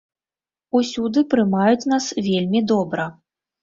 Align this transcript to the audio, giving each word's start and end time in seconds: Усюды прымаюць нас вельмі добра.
Усюды 0.79 1.25
прымаюць 1.35 1.87
нас 1.95 2.11
вельмі 2.33 2.67
добра. 2.77 3.11